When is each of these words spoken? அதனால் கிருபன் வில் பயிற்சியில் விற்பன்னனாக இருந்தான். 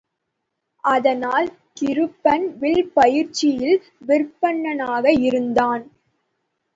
அதனால் 0.83 1.47
கிருபன் 1.77 2.47
வில் 2.59 2.89
பயிற்சியில் 2.95 3.77
விற்பன்னனாக 4.07 5.05
இருந்தான். 5.27 5.83